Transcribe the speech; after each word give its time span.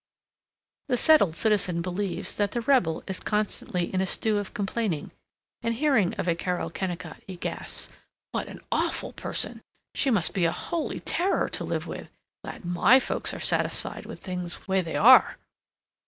The 0.89 0.97
settled 0.97 1.35
citizen 1.35 1.83
believes 1.83 2.33
that 2.37 2.53
the 2.53 2.61
rebel 2.61 3.03
is 3.05 3.19
constantly 3.19 3.93
in 3.93 4.01
a 4.01 4.07
stew 4.07 4.39
of 4.39 4.51
complaining 4.51 5.11
and, 5.61 5.75
hearing 5.75 6.15
of 6.15 6.27
a 6.27 6.33
Carol 6.33 6.71
Kennicott, 6.71 7.21
he 7.27 7.35
gasps, 7.35 7.89
"What 8.31 8.47
an 8.47 8.61
awful 8.71 9.13
person! 9.13 9.61
She 9.93 10.09
must 10.09 10.33
be 10.33 10.45
a 10.45 10.51
Holy 10.51 10.99
Terror 11.01 11.49
to 11.49 11.63
live 11.63 11.85
with! 11.85 12.09
Glad 12.43 12.65
MY 12.65 12.99
folks 12.99 13.31
are 13.31 13.39
satisfied 13.39 14.07
with 14.07 14.21
things 14.21 14.67
way 14.67 14.81
they 14.81 14.95
are!" 14.95 15.37